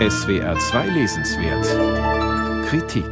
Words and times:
SWR 0.00 0.58
2 0.58 0.88
Lesenswert 0.88 2.66
Kritik 2.66 3.06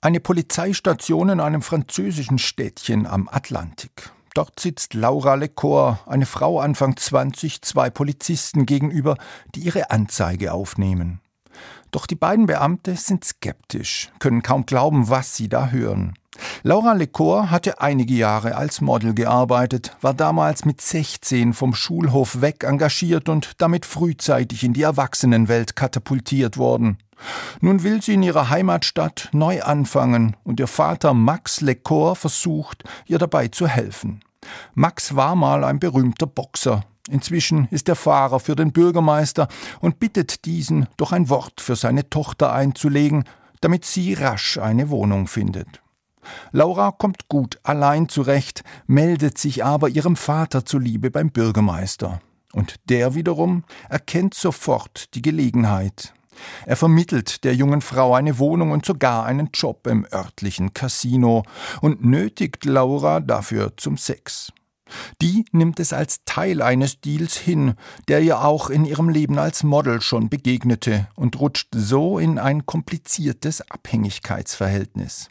Eine 0.00 0.20
Polizeistation 0.20 1.28
in 1.30 1.40
einem 1.40 1.60
französischen 1.60 2.38
Städtchen 2.38 3.08
am 3.08 3.28
Atlantik. 3.28 4.12
Dort 4.32 4.60
sitzt 4.60 4.94
Laura 4.94 5.34
Lecor, 5.34 5.98
eine 6.06 6.24
Frau 6.24 6.60
Anfang 6.60 6.96
20, 6.96 7.62
zwei 7.62 7.90
Polizisten 7.90 8.64
gegenüber, 8.64 9.16
die 9.56 9.62
ihre 9.62 9.90
Anzeige 9.90 10.52
aufnehmen. 10.52 11.20
Doch 11.90 12.06
die 12.06 12.14
beiden 12.14 12.46
Beamte 12.46 12.94
sind 12.94 13.24
skeptisch, 13.24 14.12
können 14.20 14.44
kaum 14.44 14.66
glauben, 14.66 15.10
was 15.10 15.36
sie 15.36 15.48
da 15.48 15.70
hören. 15.70 16.14
Laura 16.62 16.92
Lecor 16.92 17.50
hatte 17.50 17.80
einige 17.80 18.14
Jahre 18.14 18.56
als 18.56 18.80
Model 18.80 19.14
gearbeitet, 19.14 19.96
war 20.00 20.14
damals 20.14 20.64
mit 20.64 20.80
16 20.80 21.52
vom 21.52 21.74
Schulhof 21.74 22.40
weg 22.40 22.64
engagiert 22.64 23.28
und 23.28 23.52
damit 23.58 23.86
frühzeitig 23.86 24.64
in 24.64 24.72
die 24.72 24.82
Erwachsenenwelt 24.82 25.76
katapultiert 25.76 26.56
worden. 26.56 26.98
Nun 27.60 27.82
will 27.82 28.02
sie 28.02 28.14
in 28.14 28.22
ihrer 28.22 28.50
Heimatstadt 28.50 29.28
neu 29.32 29.62
anfangen 29.62 30.36
und 30.44 30.60
ihr 30.60 30.66
Vater 30.66 31.14
Max 31.14 31.60
Lecor 31.60 32.16
versucht, 32.16 32.84
ihr 33.06 33.18
dabei 33.18 33.48
zu 33.48 33.66
helfen. 33.66 34.20
Max 34.74 35.16
war 35.16 35.34
mal 35.34 35.64
ein 35.64 35.78
berühmter 35.78 36.26
Boxer. 36.26 36.84
Inzwischen 37.08 37.68
ist 37.70 37.88
er 37.88 37.96
Fahrer 37.96 38.40
für 38.40 38.56
den 38.56 38.72
Bürgermeister 38.72 39.48
und 39.80 40.00
bittet 40.00 40.44
diesen, 40.44 40.88
doch 40.96 41.12
ein 41.12 41.28
Wort 41.28 41.60
für 41.60 41.76
seine 41.76 42.10
Tochter 42.10 42.52
einzulegen, 42.52 43.24
damit 43.60 43.84
sie 43.84 44.14
rasch 44.14 44.58
eine 44.58 44.90
Wohnung 44.90 45.28
findet. 45.28 45.80
Laura 46.52 46.90
kommt 46.92 47.28
gut 47.28 47.58
allein 47.62 48.08
zurecht, 48.08 48.62
meldet 48.86 49.38
sich 49.38 49.64
aber 49.64 49.88
ihrem 49.88 50.16
Vater 50.16 50.64
zuliebe 50.64 51.10
beim 51.10 51.30
Bürgermeister. 51.30 52.20
Und 52.52 52.76
der 52.88 53.14
wiederum 53.14 53.64
erkennt 53.88 54.34
sofort 54.34 55.14
die 55.14 55.22
Gelegenheit. 55.22 56.14
Er 56.66 56.76
vermittelt 56.76 57.44
der 57.44 57.54
jungen 57.54 57.80
Frau 57.80 58.14
eine 58.14 58.38
Wohnung 58.38 58.70
und 58.70 58.84
sogar 58.84 59.24
einen 59.24 59.50
Job 59.52 59.86
im 59.86 60.06
örtlichen 60.12 60.74
Casino 60.74 61.44
und 61.80 62.04
nötigt 62.04 62.64
Laura 62.64 63.20
dafür 63.20 63.72
zum 63.76 63.96
Sex. 63.96 64.52
Die 65.20 65.44
nimmt 65.50 65.80
es 65.80 65.92
als 65.92 66.24
Teil 66.24 66.62
eines 66.62 67.00
Deals 67.00 67.36
hin, 67.36 67.74
der 68.08 68.20
ihr 68.20 68.42
auch 68.42 68.70
in 68.70 68.84
ihrem 68.84 69.08
Leben 69.08 69.38
als 69.38 69.64
Model 69.64 70.00
schon 70.00 70.28
begegnete 70.28 71.08
und 71.16 71.40
rutscht 71.40 71.68
so 71.74 72.18
in 72.18 72.38
ein 72.38 72.66
kompliziertes 72.66 73.68
Abhängigkeitsverhältnis. 73.68 75.28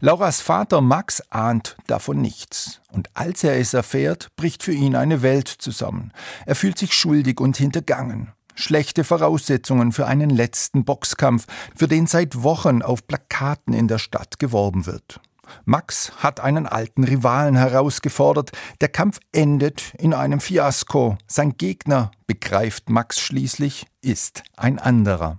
Lauras 0.00 0.40
Vater 0.40 0.80
Max 0.80 1.22
ahnt 1.30 1.76
davon 1.86 2.20
nichts. 2.20 2.80
Und 2.90 3.10
als 3.14 3.44
er 3.44 3.58
es 3.58 3.74
erfährt, 3.74 4.28
bricht 4.36 4.62
für 4.62 4.72
ihn 4.72 4.96
eine 4.96 5.22
Welt 5.22 5.48
zusammen. 5.48 6.12
Er 6.46 6.54
fühlt 6.54 6.78
sich 6.78 6.94
schuldig 6.94 7.40
und 7.40 7.56
hintergangen. 7.56 8.32
Schlechte 8.54 9.04
Voraussetzungen 9.04 9.92
für 9.92 10.06
einen 10.06 10.30
letzten 10.30 10.84
Boxkampf, 10.84 11.46
für 11.74 11.88
den 11.88 12.06
seit 12.06 12.42
Wochen 12.42 12.80
auf 12.80 13.06
Plakaten 13.06 13.74
in 13.74 13.86
der 13.86 13.98
Stadt 13.98 14.38
geworben 14.38 14.86
wird. 14.86 15.20
Max 15.64 16.12
hat 16.16 16.40
einen 16.40 16.66
alten 16.66 17.04
Rivalen 17.04 17.56
herausgefordert. 17.56 18.52
Der 18.80 18.88
Kampf 18.88 19.20
endet 19.32 19.94
in 19.98 20.14
einem 20.14 20.40
Fiasko. 20.40 21.18
Sein 21.26 21.56
Gegner, 21.56 22.10
begreift 22.26 22.90
Max 22.90 23.20
schließlich, 23.20 23.86
ist 24.00 24.42
ein 24.56 24.78
anderer. 24.78 25.38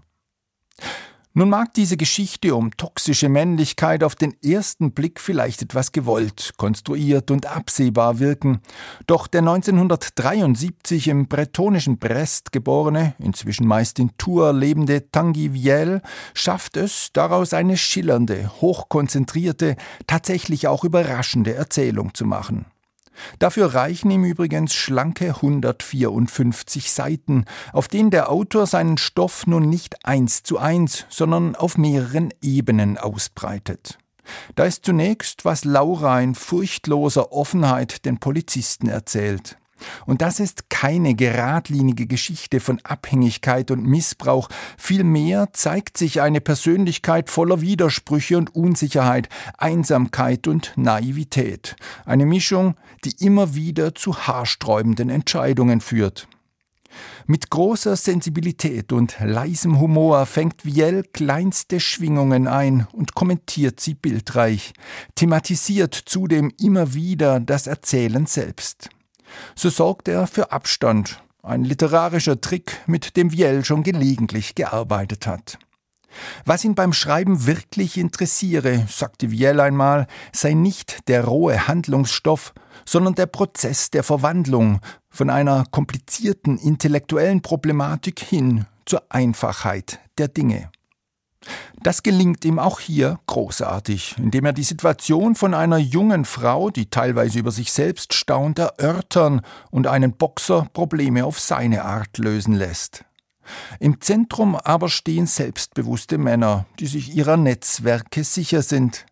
Nun 1.38 1.49
mag 1.49 1.71
diese 1.75 1.97
Geschichte 1.97 2.55
um 2.55 2.75
toxische 2.75 3.30
Männlichkeit 3.30 4.03
auf 4.03 4.16
den 4.16 4.33
ersten 4.43 4.91
Blick 4.93 5.19
vielleicht 5.19 5.61
etwas 5.61 5.91
gewollt, 5.91 6.53
konstruiert 6.57 7.29
und 7.29 7.45
absehbar 7.45 8.17
wirken, 8.17 8.61
doch 9.05 9.27
der 9.27 9.41
1973 9.41 11.09
im 11.09 11.27
bretonischen 11.27 11.99
Brest 11.99 12.52
geborene, 12.52 13.13
inzwischen 13.19 13.67
meist 13.67 13.99
in 13.99 14.17
Tours 14.17 14.55
lebende 14.55 15.11
Tanguy 15.11 15.52
Viel 15.52 16.02
schafft 16.33 16.75
es, 16.75 17.09
daraus 17.13 17.53
eine 17.53 17.78
schillernde, 17.78 18.50
hochkonzentrierte, 18.59 19.75
tatsächlich 20.07 20.67
auch 20.67 20.83
überraschende 20.83 21.53
Erzählung 21.53 22.16
zu 22.16 22.25
machen. 22.25 22.66
Dafür 23.39 23.73
reichen 23.73 24.11
ihm 24.11 24.23
übrigens 24.23 24.73
schlanke 24.73 25.35
154 25.35 26.91
Seiten, 26.91 27.45
auf 27.73 27.88
denen 27.88 28.11
der 28.11 28.29
Autor 28.31 28.67
seinen 28.67 28.97
Stoff 28.97 29.47
nun 29.47 29.69
nicht 29.69 30.05
eins 30.05 30.44
zu 30.44 30.57
eins, 30.57 31.05
sondern 31.09 31.56
auf 31.56 31.77
mehreren 31.77 32.33
Ebenen 32.41 32.97
ausbreitet. 32.97 33.97
Da 34.56 34.66
ist 34.66 34.85
zunächst, 34.85 35.45
was 35.45 35.63
Laura 35.63 36.19
in 36.22 36.35
furchtloser 36.35 37.31
Offenheit 37.31 38.06
den 38.06 38.19
Polizisten 38.19 38.89
erzählt. 38.89 39.57
Und 40.05 40.21
das 40.21 40.39
ist 40.39 40.69
keine 40.69 41.15
geradlinige 41.15 42.07
Geschichte 42.07 42.59
von 42.59 42.79
Abhängigkeit 42.83 43.71
und 43.71 43.85
Missbrauch, 43.85 44.49
vielmehr 44.77 45.49
zeigt 45.53 45.97
sich 45.97 46.21
eine 46.21 46.41
Persönlichkeit 46.41 47.29
voller 47.29 47.61
Widersprüche 47.61 48.38
und 48.38 48.55
Unsicherheit, 48.55 49.29
Einsamkeit 49.57 50.47
und 50.47 50.73
Naivität, 50.75 51.75
eine 52.05 52.25
Mischung, 52.25 52.75
die 53.05 53.15
immer 53.23 53.55
wieder 53.55 53.95
zu 53.95 54.17
haarsträubenden 54.27 55.09
Entscheidungen 55.09 55.81
führt. 55.81 56.27
Mit 57.25 57.49
großer 57.49 57.95
Sensibilität 57.95 58.91
und 58.94 59.17
leisem 59.19 59.79
Humor 59.79 60.25
fängt 60.25 60.61
Viel 60.61 61.03
kleinste 61.13 61.79
Schwingungen 61.79 62.47
ein 62.47 62.88
und 62.94 63.13
kommentiert 63.13 63.79
sie 63.79 63.94
bildreich, 63.94 64.73
thematisiert 65.15 65.94
zudem 65.94 66.51
immer 66.59 66.94
wieder 66.94 67.39
das 67.39 67.67
Erzählen 67.67 68.25
selbst. 68.25 68.89
So 69.55 69.69
sorgt 69.69 70.07
er 70.07 70.27
für 70.27 70.51
Abstand, 70.51 71.21
ein 71.43 71.63
literarischer 71.63 72.41
Trick, 72.41 72.79
mit 72.88 73.15
dem 73.17 73.31
Viel 73.31 73.63
schon 73.63 73.83
gelegentlich 73.83 74.55
gearbeitet 74.55 75.27
hat. 75.27 75.57
Was 76.45 76.63
ihn 76.63 76.75
beim 76.75 76.93
Schreiben 76.93 77.45
wirklich 77.45 77.97
interessiere, 77.97 78.85
sagte 78.89 79.29
Viel 79.29 79.59
einmal, 79.59 80.07
sei 80.31 80.53
nicht 80.53 81.07
der 81.07 81.25
rohe 81.25 81.67
Handlungsstoff, 81.67 82.53
sondern 82.85 83.15
der 83.15 83.27
Prozess 83.27 83.91
der 83.91 84.03
Verwandlung 84.03 84.79
von 85.09 85.29
einer 85.29 85.65
komplizierten 85.71 86.57
intellektuellen 86.57 87.41
Problematik 87.41 88.19
hin 88.19 88.65
zur 88.85 89.03
Einfachheit 89.09 89.99
der 90.17 90.27
Dinge. 90.27 90.69
Das 91.81 92.03
gelingt 92.03 92.44
ihm 92.46 92.59
auch 92.59 92.80
hier 92.80 93.19
großartig, 93.28 94.16
indem 94.18 94.46
er 94.46 94.53
die 94.53 94.63
Situation 94.63 95.35
von 95.35 95.53
einer 95.53 95.78
jungen 95.78 96.25
Frau, 96.25 96.69
die 96.69 96.90
teilweise 96.90 97.40
über 97.40 97.52
sich 97.52 97.72
selbst 97.72 98.13
staunt, 98.13 98.59
erörtern 98.59 99.41
und 99.72 99.88
einen 99.88 100.13
Boxer 100.13 100.68
Probleme 100.74 101.25
auf 101.25 101.40
seine 101.40 101.86
Art 101.86 102.18
lösen 102.18 102.53
lässt. 102.53 103.06
Im 103.80 104.02
Zentrum 104.02 104.56
aber 104.56 104.90
stehen 104.90 105.28
selbstbewusste 105.28 106.18
Männer, 106.18 106.66
die 106.80 106.88
sich 106.88 107.16
ihrer 107.16 107.38
Netzwerke 107.38 108.24
sicher 108.24 108.62
sind. 108.62 109.06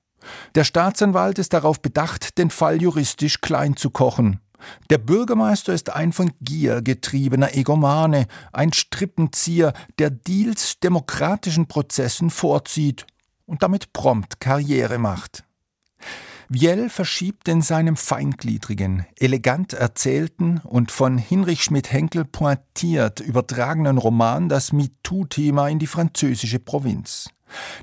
Der 0.56 0.63
Staatsanwalt 0.63 1.40
ist 1.40 1.53
darauf 1.53 1.81
bedacht, 1.81 2.38
den 2.38 2.50
Fall 2.50 2.81
juristisch 2.81 3.41
klein 3.41 3.78
zu 3.78 3.90
kochen. 3.91 4.40
Der 4.89 4.97
Bürgermeister 4.97 5.73
ist 5.73 5.89
ein 5.89 6.13
von 6.13 6.31
Gier 6.41 6.81
getriebener 6.81 7.55
Egomane, 7.55 8.27
ein 8.51 8.73
Strippenzieher, 8.73 9.73
der 9.99 10.09
Deals 10.09 10.79
demokratischen 10.79 11.67
Prozessen 11.67 12.29
vorzieht 12.29 13.05
und 13.45 13.63
damit 13.63 13.93
prompt 13.93 14.39
Karriere 14.39 14.97
macht. 14.97 15.43
Viel 16.51 16.89
verschiebt 16.89 17.47
in 17.47 17.63
seinem 17.63 17.95
feingliedrigen, 17.95 19.05
elegant 19.17 19.73
erzählten 19.73 20.59
und 20.63 20.91
von 20.91 21.17
Hinrich 21.17 21.63
Schmidt-Henkel 21.63 22.23
pointiert 22.23 23.19
übertragenen 23.19 23.97
Roman 23.97 24.47
das 24.47 24.71
MeToo-Thema 24.71 25.69
in 25.69 25.79
die 25.79 25.87
französische 25.87 26.59
Provinz. 26.59 27.29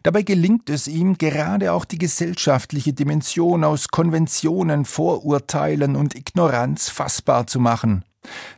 Dabei 0.03 0.23
gelingt 0.23 0.71
es 0.71 0.89
ihm, 0.89 1.19
gerade 1.19 1.73
auch 1.73 1.85
die 1.85 1.99
gesellschaftliche 1.99 2.93
Dimension 2.93 3.65
aus 3.65 3.89
Konventionen, 3.89 4.85
Vorurteilen 4.85 5.97
und 5.97 6.15
Ignoranz 6.15 6.89
fassbar 6.89 7.47
zu 7.47 7.61
machen. 7.61 8.05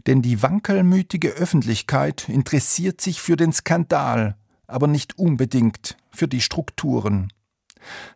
Denn 0.06 0.22
die 0.22 0.42
wankelmütige 0.42 1.30
Öffentlichkeit 1.30 2.28
interessiert 2.28 3.00
sich 3.00 3.20
für 3.20 3.36
den 3.36 3.52
Skandal, 3.52 4.36
aber 4.66 4.86
nicht 4.86 5.18
unbedingt 5.18 5.96
für 6.10 6.28
die 6.28 6.40
Strukturen. 6.40 7.28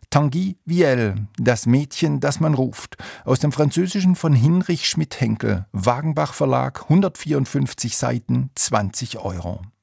Tanguy 0.09 0.57
Viel, 0.67 1.27
das 1.37 1.67
Mädchen, 1.67 2.19
das 2.19 2.39
man 2.39 2.55
ruft, 2.55 2.97
aus 3.25 3.39
dem 3.39 3.51
Französischen 3.51 4.15
von 4.15 4.33
Hinrich 4.33 4.87
Schmidt-Henkel, 4.87 5.67
Wagenbach 5.71 6.33
Verlag, 6.33 6.83
154 6.83 7.95
Seiten, 7.95 8.49
20 8.55 9.19
Euro. 9.19 9.61